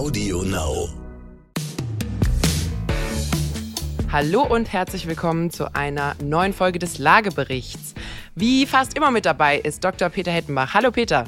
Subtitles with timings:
[0.00, 0.88] Audio Now.
[4.10, 7.92] Hallo und herzlich willkommen zu einer neuen Folge des Lageberichts.
[8.34, 10.08] Wie fast immer mit dabei ist Dr.
[10.08, 10.72] Peter Hettenbach.
[10.72, 11.24] Hallo Peter.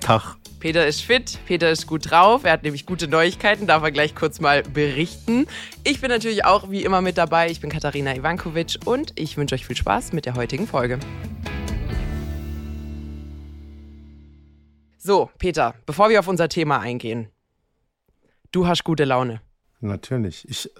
[0.00, 0.36] Tag.
[0.60, 4.14] Peter ist fit, Peter ist gut drauf, er hat nämlich gute Neuigkeiten, darf er gleich
[4.14, 5.46] kurz mal berichten.
[5.82, 9.54] Ich bin natürlich auch wie immer mit dabei, ich bin Katharina Ivankovic und ich wünsche
[9.54, 10.98] euch viel Spaß mit der heutigen Folge.
[14.98, 17.30] So, Peter, bevor wir auf unser Thema eingehen.
[18.52, 19.40] Du hast gute Laune.
[19.80, 20.48] Natürlich.
[20.48, 20.70] Ich,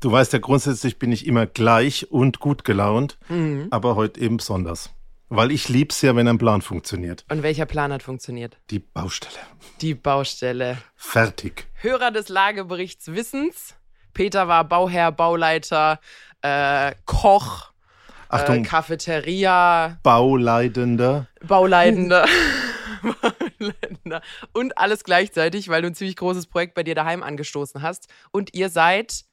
[0.00, 3.68] du weißt ja, grundsätzlich bin ich immer gleich und gut gelaunt, Mhm.
[3.70, 4.90] aber heute eben besonders.
[5.32, 7.24] Weil ich lieb's ja, wenn ein Plan funktioniert.
[7.30, 8.58] Und welcher Plan hat funktioniert?
[8.70, 9.38] Die Baustelle.
[9.80, 10.78] Die Baustelle.
[10.96, 11.68] Fertig.
[11.74, 13.76] Hörer des Lageberichts wissens.
[14.12, 16.00] Peter war Bauherr, Bauleiter,
[16.42, 17.70] äh, Koch,
[18.28, 21.28] äh, Achtung, Cafeteria, Bauleidender.
[21.46, 22.26] Bauleitender.
[23.60, 24.22] Bauleitender.
[24.52, 28.08] Und alles gleichzeitig, weil du ein ziemlich großes Projekt bei dir daheim angestoßen hast.
[28.32, 29.24] Und ihr seid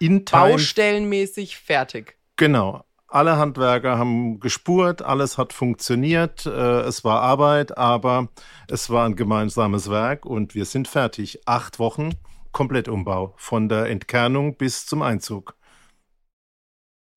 [0.00, 2.16] baustellenmäßig fertig.
[2.36, 2.84] Genau.
[3.06, 6.46] Alle Handwerker haben gespurt, alles hat funktioniert.
[6.46, 8.28] Äh, es war Arbeit, aber
[8.68, 11.40] es war ein gemeinsames Werk und wir sind fertig.
[11.44, 12.12] Acht Wochen
[12.52, 13.34] Komplettumbau.
[13.36, 15.56] Von der Entkernung bis zum Einzug.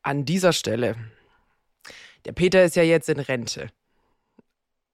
[0.01, 0.95] An dieser Stelle.
[2.25, 3.69] Der Peter ist ja jetzt in Rente.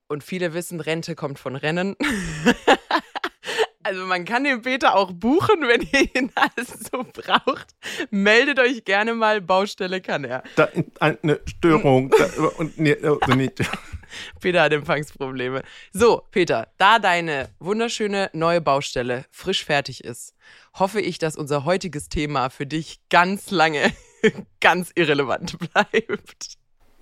[0.10, 1.96] Und viele wissen, Rente kommt von Rennen.
[3.82, 7.76] Also man kann den Peter auch buchen, wenn ihr ihn alles so braucht.
[8.12, 10.44] Meldet euch gerne mal, Baustelle kann er.
[10.58, 12.10] Da, eine Störung.
[12.10, 13.64] da, und, nee, also nicht.
[14.42, 15.64] Peter hat Empfangsprobleme.
[15.92, 20.36] So, Peter, da deine wunderschöne neue Baustelle frisch fertig ist,
[20.74, 23.92] hoffe ich, dass unser heutiges Thema für dich ganz lange
[24.60, 26.59] ganz irrelevant bleibt.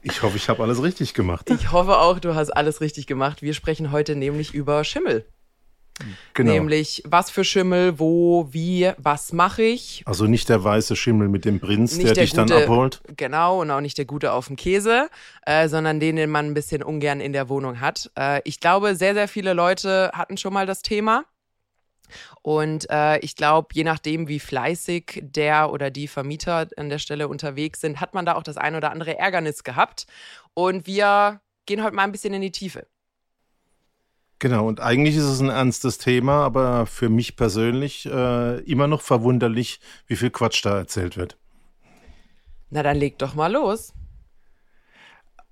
[0.09, 1.50] Ich hoffe, ich habe alles richtig gemacht.
[1.50, 3.41] Ich hoffe auch, du hast alles richtig gemacht.
[3.41, 5.25] Wir sprechen heute nämlich über Schimmel.
[6.36, 6.52] Genau.
[6.52, 10.03] Nämlich, was für Schimmel, wo, wie, was mache ich.
[10.05, 13.02] Also nicht der weiße Schimmel mit dem Prinz, der, der dich dann gute- abholt.
[13.17, 15.09] Genau, und auch nicht der gute auf dem Käse,
[15.48, 18.11] äh, sondern den, den man ein bisschen ungern in der Wohnung hat.
[18.15, 21.26] Äh, ich glaube, sehr, sehr viele Leute hatten schon mal das Thema.
[22.42, 27.28] Und äh, ich glaube, je nachdem, wie fleißig der oder die Vermieter an der Stelle
[27.28, 30.08] unterwegs sind, hat man da auch das ein oder andere Ärgernis gehabt.
[30.54, 32.88] Und wir gehen heute mal ein bisschen in die Tiefe.
[34.40, 39.02] Genau, und eigentlich ist es ein ernstes Thema, aber für mich persönlich äh, immer noch
[39.02, 41.38] verwunderlich, wie viel Quatsch da erzählt wird.
[42.70, 43.94] Na, dann leg doch mal los.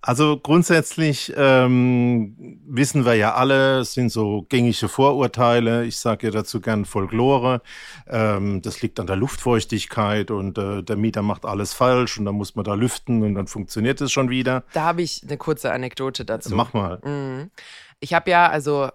[0.08, 5.84] Also grundsätzlich ähm, wissen wir ja alle, es sind so gängige Vorurteile.
[5.86, 7.64] Ich sage ja dazu gern Folklore.
[8.08, 12.36] Ähm, das liegt an der Luftfeuchtigkeit und äh, der Mieter macht alles falsch und dann
[12.36, 14.64] muss man da lüften und dann funktioniert es schon wieder.
[14.74, 16.54] Da habe ich eine kurze Anekdote dazu.
[16.54, 17.00] Mach mal.
[17.04, 17.50] Mhm.
[18.00, 18.90] Ich habe ja, also,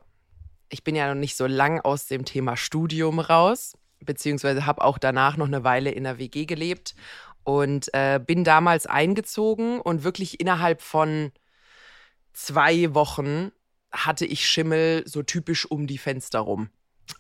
[0.69, 4.97] ich bin ja noch nicht so lang aus dem Thema Studium raus, beziehungsweise habe auch
[4.97, 6.94] danach noch eine Weile in der WG gelebt
[7.44, 11.32] und äh, bin damals eingezogen und wirklich innerhalb von
[12.32, 13.52] zwei Wochen
[13.92, 16.70] hatte ich Schimmel so typisch um die Fenster rum.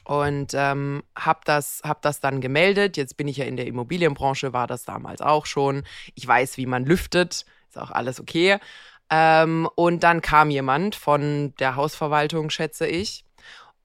[0.04, 2.96] Und ähm, habe das, hab das dann gemeldet.
[2.96, 5.82] Jetzt bin ich ja in der Immobilienbranche, war das damals auch schon.
[6.14, 8.58] Ich weiß, wie man lüftet, ist auch alles okay.
[9.10, 13.24] Ähm, und dann kam jemand von der Hausverwaltung, schätze ich,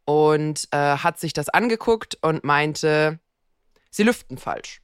[0.06, 3.19] und äh, hat sich das angeguckt und meinte,
[3.90, 4.81] sie lüften falsch.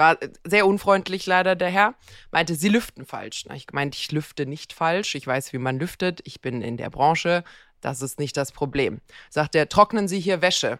[0.00, 1.94] War sehr unfreundlich leider der Herr,
[2.30, 3.44] meinte, sie lüften falsch.
[3.54, 6.88] Ich meinte, ich lüfte nicht falsch, ich weiß, wie man lüftet, ich bin in der
[6.88, 7.44] Branche,
[7.82, 9.02] das ist nicht das Problem.
[9.28, 10.78] Sagt er, trocknen Sie hier Wäsche?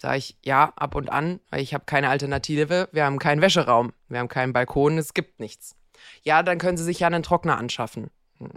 [0.00, 3.92] Sag ich, ja, ab und an, weil ich habe keine Alternative, wir haben keinen Wäscheraum,
[4.08, 5.74] wir haben keinen Balkon, es gibt nichts.
[6.22, 8.08] Ja, dann können Sie sich ja einen Trockner anschaffen.
[8.38, 8.52] Hm.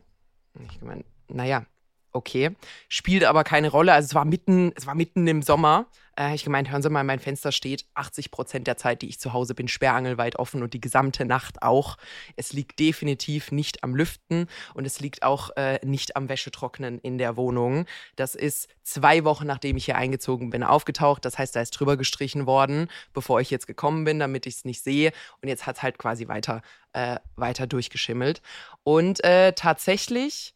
[0.69, 1.65] Ich meine, naja,
[2.11, 2.55] okay.
[2.89, 3.93] Spielt aber keine Rolle.
[3.93, 5.87] Also es war mitten, es war mitten im Sommer.
[6.17, 9.19] Äh, ich gemeint, hören Sie mal, mein Fenster steht 80 Prozent der Zeit, die ich
[9.19, 11.97] zu Hause bin, sperrangelweit offen und die gesamte Nacht auch.
[12.35, 17.17] Es liegt definitiv nicht am Lüften und es liegt auch äh, nicht am Wäschetrocknen in
[17.17, 17.85] der Wohnung.
[18.15, 21.25] Das ist zwei Wochen, nachdem ich hier eingezogen bin, aufgetaucht.
[21.25, 24.65] Das heißt, da ist drüber gestrichen worden, bevor ich jetzt gekommen bin, damit ich es
[24.65, 25.11] nicht sehe.
[25.41, 26.61] Und jetzt hat es halt quasi weiter,
[26.93, 28.41] äh, weiter durchgeschimmelt.
[28.83, 30.53] Und äh, tatsächlich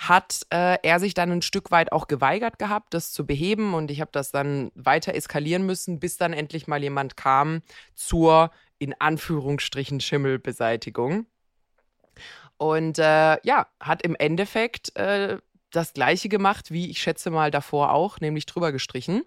[0.00, 3.74] hat äh, er sich dann ein Stück weit auch geweigert gehabt, das zu beheben.
[3.74, 7.60] Und ich habe das dann weiter eskalieren müssen, bis dann endlich mal jemand kam
[7.94, 11.26] zur, in Anführungsstrichen, Schimmelbeseitigung.
[12.56, 15.36] Und äh, ja, hat im Endeffekt äh,
[15.70, 19.24] das gleiche gemacht, wie ich schätze mal davor auch, nämlich drüber gestrichen.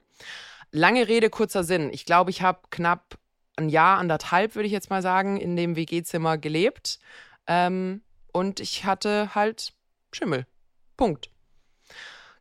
[0.71, 1.91] Lange Rede, kurzer Sinn.
[1.93, 3.19] Ich glaube, ich habe knapp
[3.57, 6.99] ein Jahr, anderthalb, würde ich jetzt mal sagen, in dem WG-Zimmer gelebt.
[7.45, 9.73] Ähm, und ich hatte halt
[10.11, 10.47] Schimmel.
[10.97, 11.29] Punkt.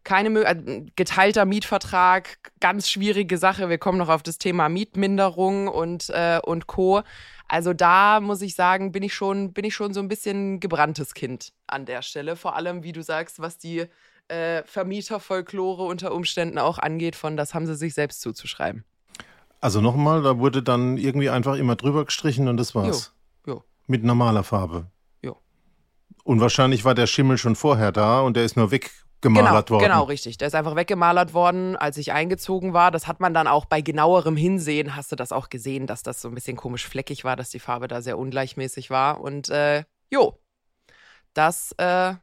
[0.05, 3.69] keine äh, geteilter Mietvertrag, ganz schwierige Sache.
[3.69, 7.03] Wir kommen noch auf das Thema Mietminderung und, äh, und Co.
[7.49, 11.15] Also da muss ich sagen, bin ich schon, bin ich schon so ein bisschen gebranntes
[11.15, 12.37] Kind an der Stelle.
[12.37, 13.87] Vor allem, wie du sagst, was die
[14.29, 18.85] äh, Vermieterfolklore unter Umständen auch angeht, von das haben sie sich selbst zuzuschreiben.
[19.61, 23.15] Also nochmal, da wurde dann irgendwie einfach immer drüber gestrichen und das war's.
[23.47, 23.55] Jo.
[23.55, 23.65] jo.
[23.87, 24.87] Mit normaler Farbe.
[26.25, 29.91] Und wahrscheinlich war der Schimmel schon vorher da und der ist nur weggemalert genau, worden.
[29.91, 30.39] Genau, richtig.
[30.39, 32.91] Der ist einfach weggemalert worden, als ich eingezogen war.
[32.91, 36.21] Das hat man dann auch bei genauerem Hinsehen, hast du das auch gesehen, dass das
[36.21, 39.21] so ein bisschen komisch fleckig war, dass die Farbe da sehr ungleichmäßig war.
[39.21, 40.39] Und äh, jo,
[41.35, 42.15] das äh,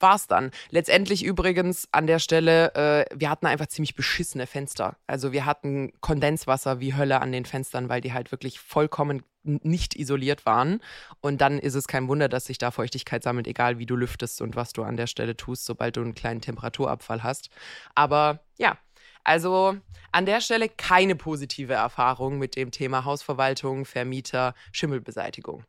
[0.00, 0.50] war's dann.
[0.70, 4.96] Letztendlich übrigens an der Stelle, äh, wir hatten einfach ziemlich beschissene Fenster.
[5.06, 9.94] Also wir hatten Kondenswasser wie Hölle an den Fenstern, weil die halt wirklich vollkommen nicht
[9.94, 10.80] isoliert waren.
[11.20, 14.40] Und dann ist es kein Wunder, dass sich da Feuchtigkeit sammelt, egal wie du lüftest
[14.40, 17.50] und was du an der Stelle tust, sobald du einen kleinen Temperaturabfall hast.
[17.94, 18.78] Aber ja,
[19.22, 19.76] also
[20.12, 25.64] an der Stelle keine positive Erfahrung mit dem Thema Hausverwaltung, Vermieter, Schimmelbeseitigung.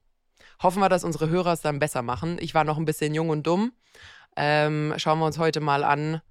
[0.61, 2.37] Hoffen wir, dass unsere Hörer es dann besser machen.
[2.39, 3.73] Ich war noch ein bisschen jung und dumm
[4.35, 6.21] ähm, schauen wir uns heute mal an,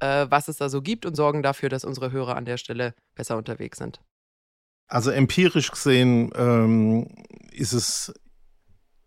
[0.00, 2.94] äh, was es da so gibt und sorgen dafür, dass unsere Hörer an der Stelle
[3.14, 4.00] besser unterwegs sind.
[4.88, 7.08] Also empirisch gesehen ähm,
[7.50, 8.14] ist es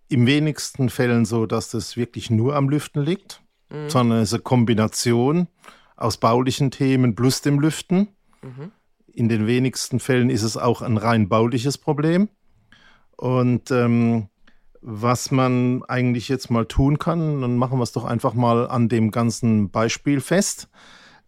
[0.10, 3.90] im wenigsten Fällen so, dass das wirklich nur am Lüften liegt, mhm.
[3.90, 5.48] sondern es ist eine Kombination
[5.96, 8.10] aus baulichen Themen plus dem Lüften.
[8.42, 8.72] Mhm.
[9.14, 12.30] In den wenigsten Fällen ist es auch ein rein bauliches Problem.
[13.16, 14.30] Und ähm,
[14.82, 17.42] was man eigentlich jetzt mal tun kann.
[17.42, 20.70] Dann machen wir es doch einfach mal an dem ganzen Beispiel fest.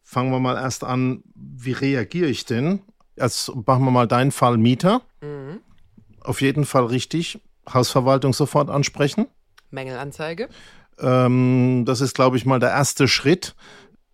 [0.03, 2.81] Fangen wir mal erst an, wie reagiere ich denn?
[3.15, 5.01] Jetzt machen wir mal deinen Fall Mieter.
[5.21, 5.59] Mhm.
[6.21, 7.39] Auf jeden Fall richtig.
[7.71, 9.27] Hausverwaltung sofort ansprechen.
[9.69, 10.49] Mängelanzeige.
[10.99, 13.55] Ähm, das ist, glaube ich, mal der erste Schritt.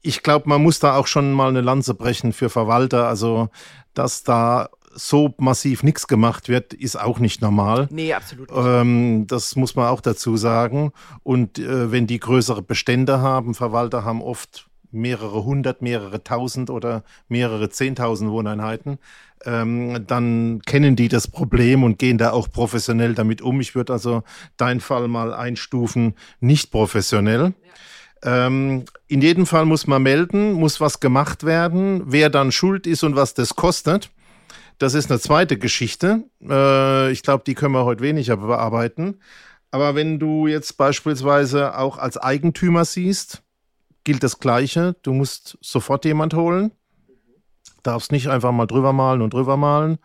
[0.01, 3.07] Ich glaube, man muss da auch schon mal eine Lanze brechen für Verwalter.
[3.07, 3.50] Also,
[3.94, 7.88] dass da so massiv nichts gemacht wird, ist auch nicht normal.
[7.91, 8.59] Nee, absolut nicht.
[8.65, 10.91] Ähm, das muss man auch dazu sagen.
[11.23, 17.03] Und äh, wenn die größere Bestände haben, Verwalter haben oft mehrere hundert, mehrere tausend oder
[17.27, 18.99] mehrere zehntausend Wohneinheiten,
[19.45, 23.61] ähm, dann kennen die das Problem und gehen da auch professionell damit um.
[23.61, 24.23] Ich würde also
[24.55, 27.53] deinen Fall mal einstufen, nicht professionell.
[28.23, 28.47] Ja.
[28.47, 33.03] Ähm, in jedem Fall muss man melden, muss was gemacht werden, wer dann schuld ist
[33.03, 34.09] und was das kostet.
[34.77, 36.24] Das ist eine zweite Geschichte.
[36.41, 39.19] Äh, ich glaube, die können wir heute weniger bearbeiten.
[39.71, 43.44] Aber wenn du jetzt beispielsweise auch als Eigentümer siehst,
[44.03, 44.95] gilt das Gleiche.
[45.01, 46.71] Du musst sofort jemand holen.
[47.83, 49.97] Darfst nicht einfach mal drüber malen und drüber malen.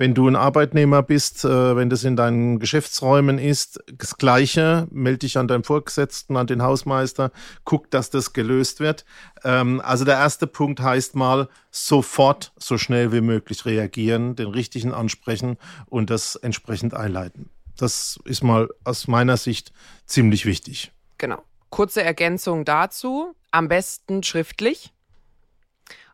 [0.00, 5.18] Wenn du ein Arbeitnehmer bist, äh, wenn das in deinen Geschäftsräumen ist, das Gleiche, melde
[5.18, 7.30] dich an deinen Vorgesetzten, an den Hausmeister,
[7.64, 9.04] guck, dass das gelöst wird.
[9.44, 14.94] Ähm, also der erste Punkt heißt mal, sofort so schnell wie möglich reagieren, den richtigen
[14.94, 17.50] ansprechen und das entsprechend einleiten.
[17.76, 19.70] Das ist mal aus meiner Sicht
[20.06, 20.92] ziemlich wichtig.
[21.18, 21.42] Genau.
[21.68, 23.34] Kurze Ergänzung dazu.
[23.50, 24.94] Am besten schriftlich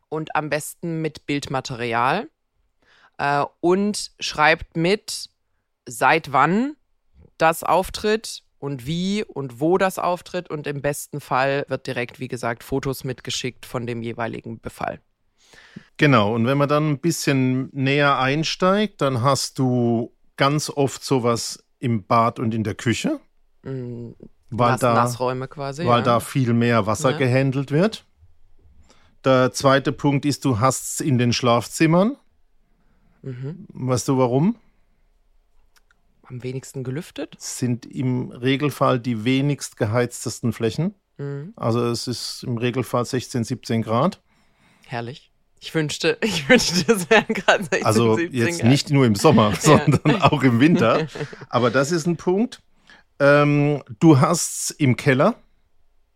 [0.09, 2.27] und am besten mit Bildmaterial
[3.19, 5.31] äh, und schreibt mit,
[5.87, 6.77] seit wann
[7.39, 12.29] das auftritt und wie und wo das auftritt und im besten Fall wird direkt, wie
[12.29, 15.01] gesagt, Fotos mitgeschickt von dem jeweiligen Befall.
[15.99, 21.64] Genau, und wenn man dann ein bisschen näher einsteigt, dann hast du ganz oft sowas
[21.79, 23.21] im Bad und in der Küche.
[23.62, 24.11] Mm,
[24.50, 25.87] weil Nass, da, Nassräume quasi.
[25.87, 26.05] Weil ja.
[26.05, 27.19] da viel mehr Wasser ja.
[27.19, 28.05] gehandelt wird.
[29.25, 32.17] Der zweite Punkt ist, du hast es in den Schlafzimmern.
[33.26, 33.66] Mhm.
[33.73, 34.56] Weißt du warum?
[36.23, 37.35] Am wenigsten gelüftet?
[37.38, 40.95] Sind im Regelfall die wenigst geheiztesten Flächen.
[41.18, 41.52] Mhm.
[41.56, 44.23] Also es ist im Regelfall 16, 17 Grad.
[44.87, 45.33] Herrlich.
[45.59, 48.71] Ich wünschte, ich wünschte, das wären gerade 16, Also jetzt Grad.
[48.71, 51.09] nicht nur im Sommer, sondern auch im Winter.
[51.49, 52.62] Aber das ist ein Punkt.
[53.18, 55.35] Ähm, du hast im Keller.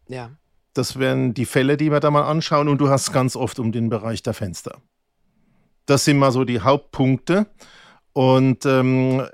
[0.08, 0.30] Ja.
[0.74, 2.68] Das wären die Fälle, die wir da mal anschauen.
[2.68, 4.80] Und du hast ganz oft um den Bereich der Fenster.
[5.90, 7.48] Das sind mal so die Hauptpunkte.
[8.12, 9.26] Und ähm,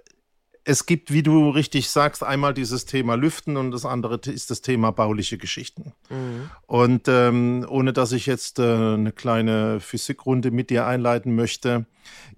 [0.65, 4.63] es gibt, wie du richtig sagst, einmal dieses Thema Lüften und das andere ist das
[4.63, 5.93] Thema bauliche Geschichten.
[6.09, 6.51] Mhm.
[6.67, 11.85] Und ähm, ohne dass ich jetzt äh, eine kleine Physikrunde mit dir einleiten möchte,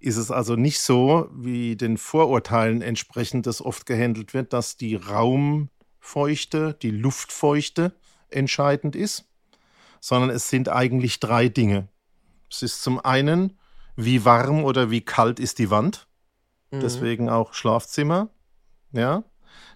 [0.00, 4.96] ist es also nicht so, wie den Vorurteilen entsprechend das oft gehandelt wird, dass die
[4.96, 7.92] Raumfeuchte, die Luftfeuchte
[8.30, 9.28] entscheidend ist,
[10.00, 11.86] sondern es sind eigentlich drei Dinge.
[12.50, 13.52] Es ist zum einen
[14.00, 16.06] wie warm oder wie kalt ist die Wand.
[16.70, 16.80] Mhm.
[16.80, 18.28] Deswegen auch Schlafzimmer.
[18.92, 19.24] Ja.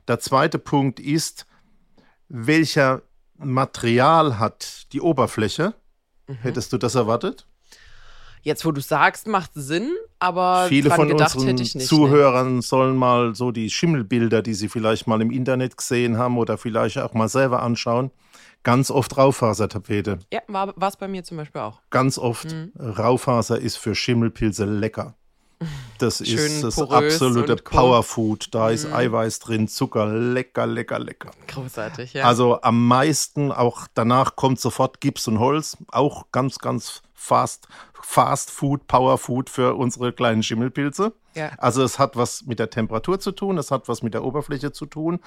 [0.06, 1.46] Der zweite Punkt ist,
[2.28, 3.02] welcher
[3.36, 5.74] Material hat die Oberfläche?
[6.28, 6.34] Mhm.
[6.36, 7.48] Hättest du das erwartet?
[8.42, 11.86] Jetzt, wo du sagst, macht Sinn, aber viele von gedacht unseren nicht.
[11.86, 16.58] Zuhörern sollen mal so die Schimmelbilder, die sie vielleicht mal im Internet gesehen haben oder
[16.58, 18.10] vielleicht auch mal selber anschauen.
[18.64, 20.18] Ganz oft Raufasertapete.
[20.32, 21.80] Ja, war es bei mir zum Beispiel auch.
[21.90, 22.52] Ganz oft.
[22.52, 22.72] Mhm.
[22.78, 25.16] Raufaser ist für Schimmelpilze lecker.
[25.98, 27.56] Das ist das absolute.
[27.56, 28.48] Powerfood.
[28.52, 28.94] Da ist Mhm.
[28.94, 31.30] Eiweiß drin, Zucker, lecker, lecker, lecker.
[31.48, 32.24] Großartig, ja.
[32.24, 37.68] Also am meisten, auch danach kommt sofort Gips und Holz, auch ganz, ganz fast,
[38.04, 41.12] Fast Food, Power Food für unsere kleinen Schimmelpilze.
[41.34, 41.52] ja.
[41.56, 44.72] Also es hat was mit der Temperatur zu tun, es hat was mit der Oberfläche
[44.72, 45.20] zu tun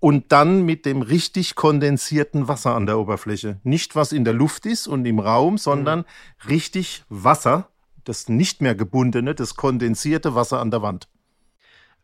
[0.00, 3.60] und dann mit dem richtig kondensierten Wasser an der Oberfläche.
[3.62, 6.06] Nicht was in der Luft ist und im Raum, sondern
[6.48, 7.68] richtig Wasser,
[8.04, 11.08] das nicht mehr gebundene, das kondensierte Wasser an der Wand.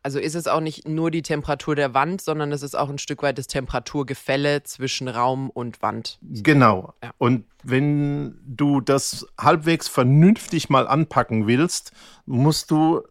[0.02, 2.98] Also ist es auch nicht nur die Temperatur der Wand, sondern es ist auch ein
[2.98, 6.18] Stück weit das Temperaturgefälle zwischen Raum und Wand.
[6.22, 6.94] Genau.
[7.02, 7.10] Ja.
[7.18, 11.92] Und wenn du das halbwegs vernünftig mal anpacken willst,
[12.24, 13.02] musst du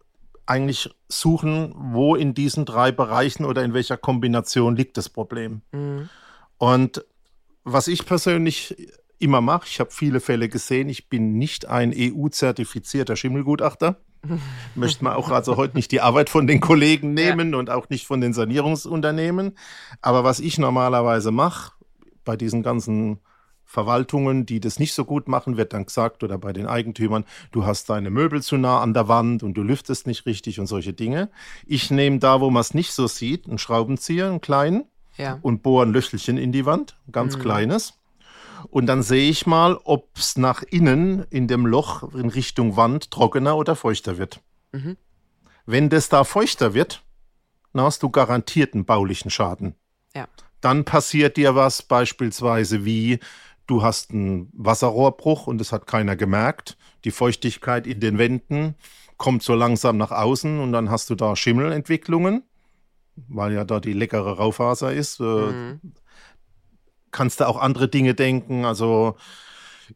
[0.46, 5.62] eigentlich suchen, wo in diesen drei Bereichen oder in welcher Kombination liegt das Problem.
[5.70, 6.08] Mhm.
[6.58, 7.04] Und
[7.62, 13.16] was ich persönlich immer mache, ich habe viele Fälle gesehen, ich bin nicht ein EU-zertifizierter
[13.16, 13.96] Schimmelgutachter.
[14.74, 17.30] Möchte man auch also heute nicht die Arbeit von den Kollegen Ja.
[17.34, 19.56] nehmen und auch nicht von den Sanierungsunternehmen.
[20.02, 21.72] Aber was ich normalerweise mache,
[22.24, 23.20] bei diesen ganzen
[23.64, 27.64] Verwaltungen, die das nicht so gut machen, wird dann gesagt, oder bei den Eigentümern, du
[27.66, 30.92] hast deine Möbel zu nah an der Wand und du lüftest nicht richtig und solche
[30.92, 31.30] Dinge.
[31.66, 34.84] Ich nehme da, wo man es nicht so sieht, einen Schraubenzieher, einen kleinen,
[35.16, 35.38] Ja.
[35.42, 37.42] und bohre ein Löchelchen in die Wand, ein ganz Mhm.
[37.42, 37.94] kleines.
[38.68, 43.10] Und dann sehe ich mal, ob es nach innen in dem Loch in Richtung Wand
[43.10, 44.40] trockener oder feuchter wird.
[44.72, 44.96] Mhm.
[45.66, 47.02] Wenn das da feuchter wird,
[47.72, 49.74] dann hast du garantiert einen baulichen Schaden.
[50.14, 50.28] Ja.
[50.60, 53.20] Dann passiert dir was beispielsweise wie,
[53.66, 56.76] du hast einen Wasserrohrbruch und das hat keiner gemerkt.
[57.04, 58.74] Die Feuchtigkeit in den Wänden
[59.16, 62.42] kommt so langsam nach außen und dann hast du da Schimmelentwicklungen,
[63.28, 65.20] weil ja da die leckere Raufaser ist.
[65.20, 65.80] Äh, Mhm.
[67.10, 68.64] Kannst du auch andere Dinge denken.
[68.64, 69.16] Also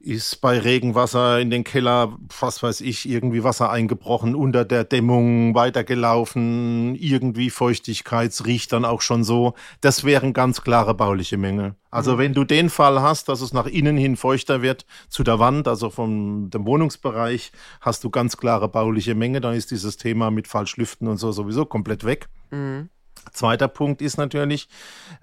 [0.00, 5.54] ist bei Regenwasser in den Keller, was weiß ich, irgendwie Wasser eingebrochen, unter der Dämmung
[5.54, 9.54] weitergelaufen, irgendwie Feuchtigkeit, es riecht dann auch schon so.
[9.80, 11.76] Das wären ganz klare bauliche Mängel.
[11.90, 12.18] Also Mhm.
[12.18, 15.68] wenn du den Fall hast, dass es nach innen hin feuchter wird zu der Wand,
[15.68, 20.49] also vom dem Wohnungsbereich, hast du ganz klare bauliche Mängel, dann ist dieses Thema mit
[20.49, 22.28] Falschlüften und so sowieso komplett weg.
[22.50, 22.88] Mhm.
[23.33, 24.69] Zweiter Punkt ist natürlich,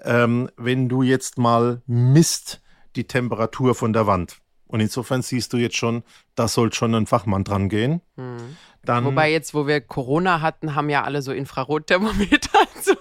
[0.03, 2.61] ähm, wenn du jetzt mal misst
[2.95, 4.37] die Temperatur von der Wand.
[4.67, 6.03] Und insofern siehst du jetzt schon,
[6.35, 8.01] da soll schon ein Fachmann dran gehen.
[8.15, 8.55] Mhm.
[8.83, 12.49] Dann, Wobei jetzt, wo wir Corona hatten, haben ja alle so Infrarotthermometer.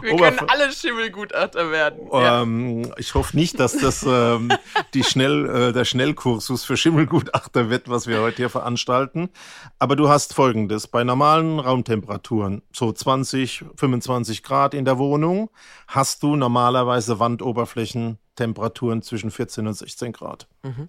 [0.00, 2.08] Wir können alle Schimmelgutachter werden.
[2.12, 2.42] ja.
[2.42, 4.50] ähm, ich hoffe nicht, dass das ähm,
[4.94, 9.30] die Schnell, äh, der Schnellkursus für Schimmelgutachter wird, was wir heute hier veranstalten.
[9.78, 15.50] Aber du hast folgendes: Bei normalen Raumtemperaturen, so 20, 25 Grad in der Wohnung,
[15.88, 20.48] hast du normalerweise Wandoberflächentemperaturen zwischen 14 und 16 Grad.
[20.62, 20.88] Mhm.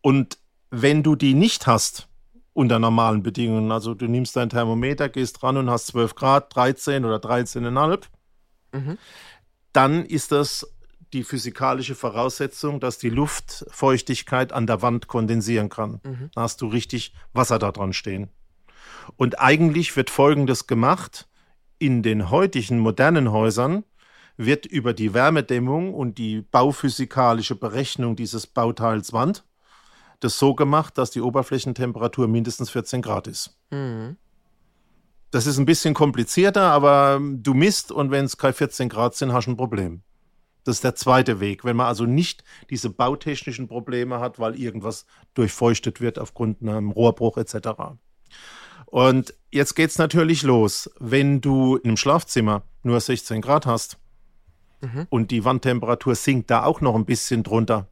[0.00, 0.38] Und
[0.70, 2.08] wenn du die nicht hast,
[2.54, 7.04] unter normalen Bedingungen, also du nimmst dein Thermometer, gehst dran und hast 12 Grad, 13
[7.04, 8.10] oder 13,5,
[8.74, 8.98] Mhm.
[9.72, 10.66] dann ist das
[11.12, 16.00] die physikalische Voraussetzung, dass die Luftfeuchtigkeit an der Wand kondensieren kann.
[16.04, 16.30] Mhm.
[16.34, 18.30] Da hast du richtig Wasser da dran stehen.
[19.16, 21.28] Und eigentlich wird Folgendes gemacht.
[21.78, 23.84] In den heutigen modernen Häusern
[24.36, 29.44] wird über die Wärmedämmung und die bauphysikalische Berechnung dieses Bauteils Wand
[30.24, 33.56] das so gemacht, dass die Oberflächentemperatur mindestens 14 Grad ist.
[33.70, 34.16] Mhm.
[35.30, 39.32] Das ist ein bisschen komplizierter, aber du misst und wenn es keine 14 Grad sind,
[39.32, 40.02] hast du ein Problem.
[40.64, 45.06] Das ist der zweite Weg, wenn man also nicht diese bautechnischen Probleme hat, weil irgendwas
[45.34, 47.70] durchfeuchtet wird aufgrund einem Rohrbruch etc.
[48.86, 50.90] Und jetzt geht's natürlich los.
[51.00, 53.98] Wenn du im Schlafzimmer nur 16 Grad hast
[54.82, 55.06] Mhm.
[55.10, 57.88] und die Wandtemperatur sinkt da auch noch ein bisschen drunter,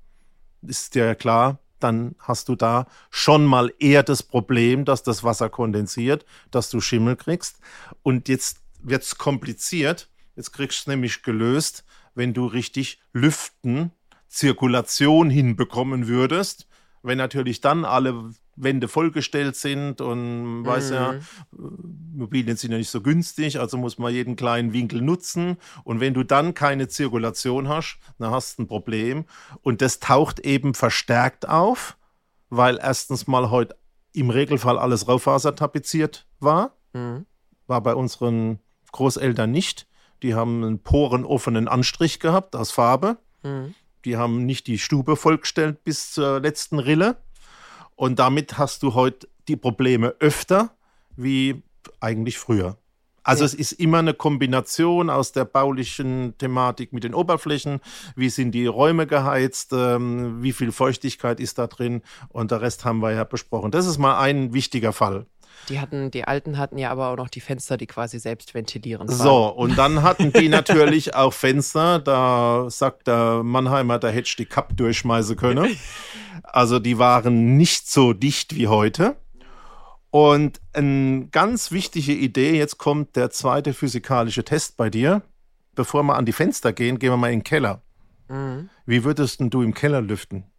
[0.63, 5.49] ist dir klar, dann hast du da schon mal eher das Problem, dass das Wasser
[5.49, 7.59] kondensiert, dass du Schimmel kriegst.
[8.03, 10.09] Und jetzt wird's kompliziert.
[10.37, 11.85] Jetzt kriegst du es nämlich gelöst,
[12.15, 13.93] wenn du richtig Lüften,
[14.29, 16.67] Zirkulation hinbekommen würdest.
[17.03, 21.15] Wenn natürlich dann alle Wände vollgestellt sind und weiß ja,
[22.15, 25.57] Immobilien sind ja nicht so günstig, also muss man jeden kleinen Winkel nutzen.
[25.85, 29.25] Und wenn du dann keine Zirkulation hast, dann hast du ein Problem.
[29.63, 31.97] Und das taucht eben verstärkt auf,
[32.51, 33.77] weil erstens mal heute
[34.13, 36.77] im Regelfall alles Raufaser tapeziert war.
[36.93, 37.27] Mhm.
[37.67, 38.59] War bei unseren
[38.93, 39.87] Großeltern nicht.
[40.23, 43.19] Die haben einen porenoffenen Anstrich gehabt aus Farbe.
[43.43, 43.75] Mhm.
[44.05, 47.17] Die haben nicht die Stube vollgestellt bis zur letzten Rille.
[48.01, 50.71] Und damit hast du heute die Probleme öfter
[51.17, 51.63] wie
[52.01, 52.79] eigentlich früher.
[53.25, 53.45] Also ja.
[53.49, 57.81] es ist immer eine Kombination aus der baulichen Thematik mit den Oberflächen,
[58.17, 62.87] wie sind die Räume geheizt, ähm, wie viel Feuchtigkeit ist da drin und der Rest
[62.87, 63.71] haben wir ja besprochen.
[63.71, 65.27] Das ist mal ein wichtiger Fall.
[65.69, 69.09] Die hatten, die Alten hatten ja aber auch noch die Fenster, die quasi selbst ventilieren.
[69.09, 71.99] So, und dann hatten die natürlich auch Fenster.
[71.99, 75.77] Da sagt der Mannheimer, da hätte ich die Kapp durchschmeißen können.
[76.43, 79.17] Also die waren nicht so dicht wie heute.
[80.11, 85.23] Und eine ganz wichtige Idee, jetzt kommt der zweite physikalische Test bei dir.
[85.77, 87.81] Bevor wir an die Fenster gehen, gehen wir mal in den Keller.
[88.29, 88.69] Mhm.
[88.87, 90.50] Wie würdest du im Keller lüften?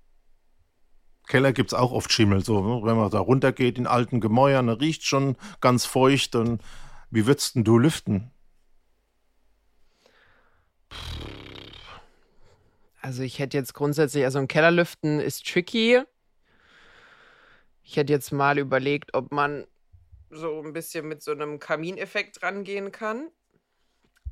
[1.31, 2.43] Keller gibt es auch oft Schimmel.
[2.43, 2.85] So, ne?
[2.85, 6.35] wenn man da runtergeht in alten Gemäuern, riecht schon ganz feucht.
[6.35, 6.61] Und
[7.09, 8.31] wie würdest du lüften?
[13.00, 16.01] Also ich hätte jetzt grundsätzlich, also ein Kellerlüften ist tricky.
[17.81, 19.65] Ich hätte jetzt mal überlegt, ob man
[20.31, 23.29] so ein bisschen mit so einem Kamineffekt rangehen kann.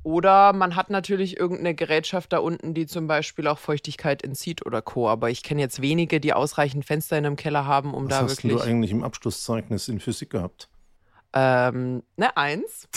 [0.02, 4.80] Oder man hat natürlich irgendeine Gerätschaft da unten, die zum Beispiel auch Feuchtigkeit entzieht oder
[4.80, 5.08] Co.
[5.08, 8.28] Aber ich kenne jetzt wenige, die ausreichend Fenster in einem Keller haben, um Was da
[8.28, 8.54] wirklich.
[8.54, 10.70] Was hast du eigentlich im Abschlusszeugnis in Physik gehabt?
[11.34, 12.88] Ähm, eine Eins.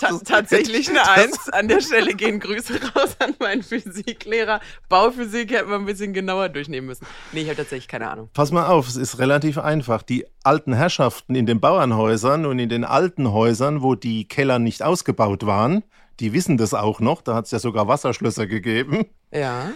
[0.00, 1.48] Ta tatsächlich eine Eins.
[1.50, 4.60] An der Stelle gehen Grüße raus an meinen Physiklehrer.
[4.88, 7.06] Bauphysik hätten wir ein bisschen genauer durchnehmen müssen.
[7.32, 8.28] Nee, ich habe tatsächlich keine Ahnung.
[8.32, 10.02] Pass mal auf, es ist relativ einfach.
[10.02, 14.82] Die alten Herrschaften in den Bauernhäusern und in den alten Häusern, wo die Keller nicht
[14.82, 15.84] ausgebaut waren,
[16.22, 17.20] die wissen das auch noch.
[17.20, 19.06] Da hat es ja sogar Wasserschlösser gegeben.
[19.32, 19.72] Ja.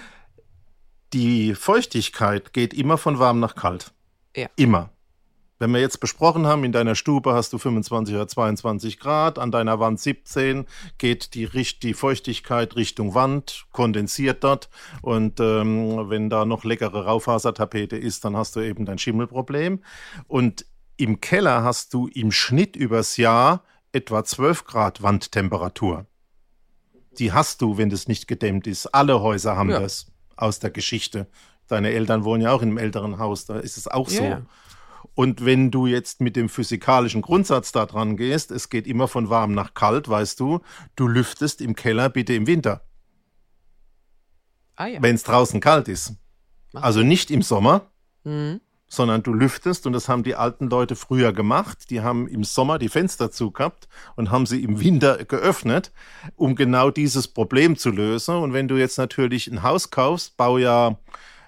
[1.13, 3.93] Die Feuchtigkeit geht immer von warm nach kalt.
[4.37, 4.49] Ja.
[4.55, 4.91] Immer.
[5.59, 9.51] Wenn wir jetzt besprochen haben, in deiner Stube hast du 25 oder 22 Grad, an
[9.51, 10.67] deiner Wand 17,
[10.99, 11.49] geht die,
[11.83, 14.69] die Feuchtigkeit Richtung Wand, kondensiert dort.
[15.03, 19.83] Und ähm, wenn da noch leckere Raufasertapete ist, dann hast du eben dein Schimmelproblem.
[20.29, 26.07] Und im Keller hast du im Schnitt übers Jahr etwa 12 Grad Wandtemperatur.
[27.19, 28.87] Die hast du, wenn das nicht gedämmt ist.
[28.87, 29.81] Alle Häuser haben ja.
[29.81, 31.27] das aus der Geschichte.
[31.69, 34.23] Deine Eltern wohnen ja auch in einem älteren Haus, da ist es auch so.
[34.23, 34.43] Ja.
[35.15, 39.31] Und wenn du jetzt mit dem physikalischen Grundsatz da dran gehst, es geht immer von
[39.31, 40.61] warm nach kalt, weißt du,
[40.95, 42.83] du lüftest im Keller bitte im Winter.
[44.77, 45.03] Ah, ja.
[45.03, 46.15] Wenn es draußen kalt ist.
[46.75, 47.91] Also nicht im Sommer,
[48.25, 48.61] mhm.
[48.89, 51.91] Sondern du lüftest und das haben die alten Leute früher gemacht.
[51.91, 55.93] Die haben im Sommer die Fenster zu gehabt und haben sie im Winter geöffnet,
[56.37, 58.37] um genau dieses Problem zu lösen.
[58.37, 60.99] Und wenn du jetzt natürlich ein Haus kaufst, Baujahr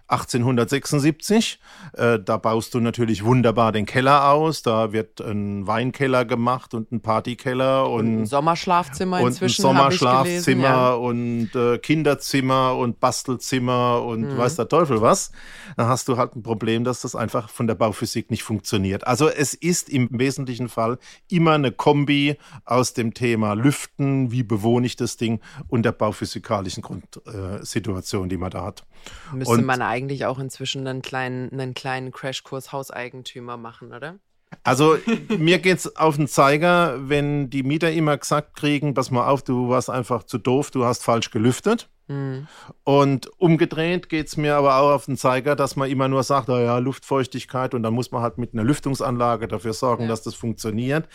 [0.08, 1.60] 1876.
[1.92, 4.62] Äh, da baust du natürlich wunderbar den Keller aus.
[4.62, 9.66] Da wird ein Weinkeller gemacht und ein Partykeller und, ein Sommerschlafzimmer und inzwischen.
[9.66, 10.92] Ein Sommerschlafzimmer ja.
[10.94, 14.38] und äh, Kinderzimmer und Bastelzimmer und mhm.
[14.38, 15.30] weiß der Teufel was.
[15.76, 19.06] Dann hast du halt ein Problem, dass das einfach von der Bauphysik nicht funktioniert.
[19.06, 24.86] Also es ist im wesentlichen Fall immer eine Kombi aus dem Thema Lüften, wie bewohne
[24.86, 28.84] ich das Ding und der bauphysikalischen Grundsituation, äh, die man da hat.
[29.32, 34.18] Müsste und man eigentlich auch inzwischen einen kleinen, einen kleinen Crashkurs Hauseigentümer machen, oder?
[34.62, 34.96] Also
[35.38, 39.42] mir geht es auf den Zeiger, wenn die Mieter immer gesagt kriegen, pass mal auf,
[39.42, 41.90] du warst einfach zu doof, du hast falsch gelüftet.
[42.06, 42.46] Mhm.
[42.84, 46.48] Und umgedreht geht es mir aber auch auf den Zeiger, dass man immer nur sagt,
[46.48, 50.08] oh ja, Luftfeuchtigkeit und dann muss man halt mit einer Lüftungsanlage dafür sorgen, ja.
[50.08, 51.08] dass das funktioniert.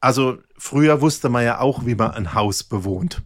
[0.00, 3.22] Also früher wusste man ja auch, wie man ein Haus bewohnt.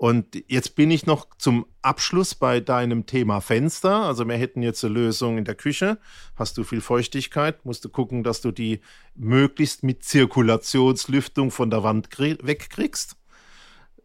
[0.00, 4.06] Und jetzt bin ich noch zum Abschluss bei deinem Thema Fenster.
[4.06, 5.98] Also wir hätten jetzt eine Lösung in der Küche.
[6.36, 8.80] Hast du viel Feuchtigkeit, musst du gucken, dass du die
[9.14, 13.16] möglichst mit Zirkulationslüftung von der Wand wegkriegst.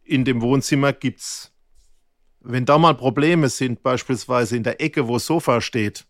[0.03, 1.53] In dem Wohnzimmer gibt es,
[2.41, 6.07] wenn da mal Probleme sind, beispielsweise in der Ecke, wo das Sofa steht,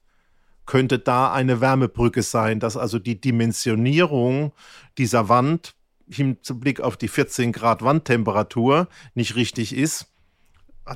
[0.65, 4.51] könnte da eine Wärmebrücke sein, dass also die Dimensionierung
[4.97, 5.74] dieser Wand
[6.07, 10.07] im Blick auf die 14 Grad Wandtemperatur nicht richtig ist,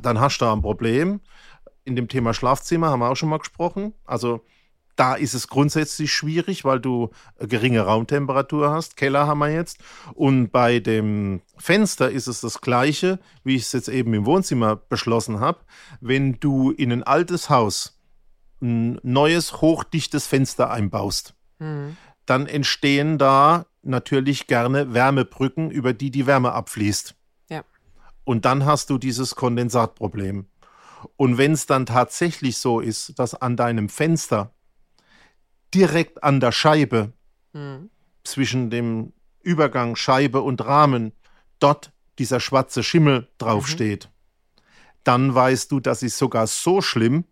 [0.02, 1.22] dann hast du da ein Problem.
[1.84, 3.94] In dem Thema Schlafzimmer haben wir auch schon mal gesprochen.
[4.06, 4.46] Also
[5.00, 8.98] da ist es grundsätzlich schwierig, weil du geringe Raumtemperatur hast.
[8.98, 9.78] Keller haben wir jetzt.
[10.14, 14.76] Und bei dem Fenster ist es das Gleiche, wie ich es jetzt eben im Wohnzimmer
[14.76, 15.60] beschlossen habe.
[16.02, 17.98] Wenn du in ein altes Haus
[18.62, 21.96] ein neues, hochdichtes Fenster einbaust, mhm.
[22.26, 27.16] dann entstehen da natürlich gerne Wärmebrücken, über die die Wärme abfließt.
[27.50, 27.64] Ja.
[28.24, 30.48] Und dann hast du dieses Kondensatproblem.
[31.16, 34.54] Und wenn es dann tatsächlich so ist, dass an deinem Fenster
[35.74, 37.14] direkt an der Scheibe
[37.54, 37.90] mhm.
[38.24, 41.14] zwischen dem Übergang Scheibe und Rahmen
[41.60, 44.62] dort dieser schwarze Schimmel draufsteht, mhm.
[45.04, 47.26] dann weißt du, das ist sogar so schlimm,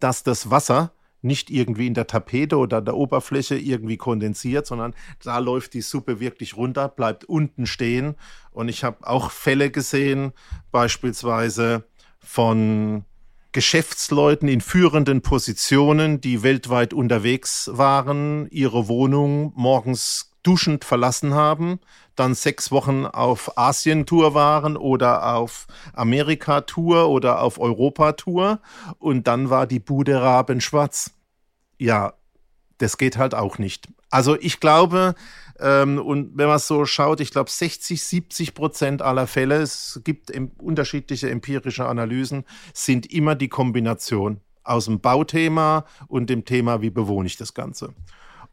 [0.00, 0.92] dass das Wasser
[1.24, 6.20] nicht irgendwie in der Tapete oder der Oberfläche irgendwie kondensiert, sondern da läuft die Suppe
[6.20, 8.14] wirklich runter, bleibt unten stehen.
[8.50, 10.32] Und ich habe auch Fälle gesehen,
[10.70, 11.84] beispielsweise
[12.20, 13.04] von
[13.52, 21.80] Geschäftsleuten in führenden Positionen, die weltweit unterwegs waren, ihre Wohnung morgens duschend verlassen haben,
[22.14, 28.60] dann sechs Wochen auf Asien-Tour waren oder auf Amerika-Tour oder auf Europa-Tour
[28.98, 31.10] und dann war die Bude rabenschwarz.
[31.78, 32.14] Ja,
[32.78, 33.88] das geht halt auch nicht.
[34.10, 35.14] Also ich glaube,
[35.58, 40.32] ähm, und wenn man so schaut, ich glaube 60, 70 Prozent aller Fälle, es gibt
[40.58, 47.26] unterschiedliche empirische Analysen, sind immer die Kombination aus dem Bauthema und dem Thema, wie bewohne
[47.26, 47.94] ich das Ganze.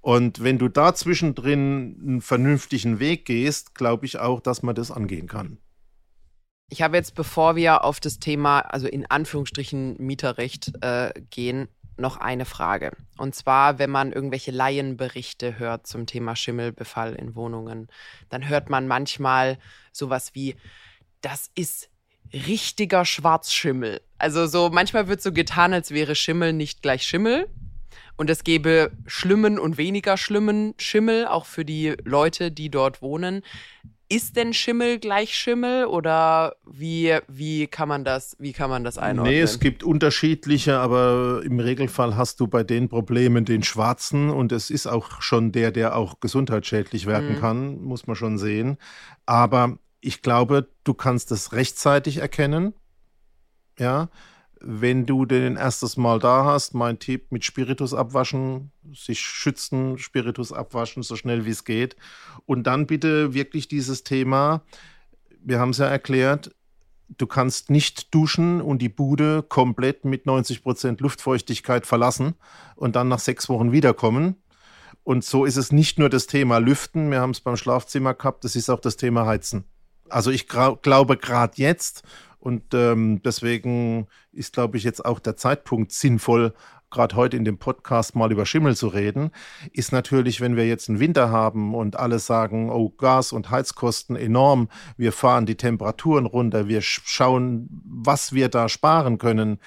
[0.01, 4.91] Und wenn du da zwischendrin einen vernünftigen Weg gehst, glaube ich auch, dass man das
[4.91, 5.59] angehen kann.
[6.69, 12.17] Ich habe jetzt, bevor wir auf das Thema, also in Anführungsstrichen Mieterrecht äh, gehen, noch
[12.17, 12.91] eine Frage.
[13.17, 17.87] Und zwar, wenn man irgendwelche Laienberichte hört zum Thema Schimmelbefall in Wohnungen,
[18.29, 19.59] dann hört man manchmal
[19.91, 20.55] sowas wie,
[21.19, 21.89] das ist
[22.33, 24.01] richtiger Schwarzschimmel.
[24.17, 27.49] Also so manchmal wird so getan, als wäre Schimmel nicht gleich Schimmel
[28.17, 33.41] und es gäbe schlimmen und weniger schlimmen Schimmel, auch für die Leute, die dort wohnen.
[34.09, 38.97] Ist denn Schimmel gleich Schimmel oder wie, wie, kann man das, wie kann man das
[38.97, 39.33] einordnen?
[39.33, 44.51] Nee, es gibt unterschiedliche, aber im Regelfall hast du bei den Problemen den schwarzen und
[44.51, 47.39] es ist auch schon der, der auch gesundheitsschädlich wirken mhm.
[47.39, 48.77] kann, muss man schon sehen.
[49.25, 52.73] Aber ich glaube, du kannst es rechtzeitig erkennen.
[53.79, 54.09] Ja,
[54.63, 60.53] wenn du den erstes Mal da hast, mein Tipp mit Spiritus abwaschen, sich schützen, Spiritus
[60.53, 61.95] abwaschen, so schnell wie es geht.
[62.45, 64.63] Und dann bitte wirklich dieses Thema,
[65.43, 66.51] wir haben es ja erklärt,
[67.17, 72.35] du kannst nicht duschen und die Bude komplett mit 90 Prozent Luftfeuchtigkeit verlassen
[72.75, 74.35] und dann nach sechs Wochen wiederkommen.
[75.03, 78.43] Und so ist es nicht nur das Thema Lüften, wir haben es beim Schlafzimmer gehabt,
[78.43, 79.65] das ist auch das Thema Heizen.
[80.09, 82.03] Also ich glaube gerade jetzt
[82.41, 86.53] und ähm, deswegen ist, glaube ich, jetzt auch der Zeitpunkt sinnvoll,
[86.89, 89.31] gerade heute in dem Podcast mal über Schimmel zu reden,
[89.71, 94.15] ist natürlich, wenn wir jetzt einen Winter haben und alle sagen, oh, Gas- und Heizkosten
[94.15, 99.59] enorm, wir fahren die Temperaturen runter, wir schauen, was wir da sparen können,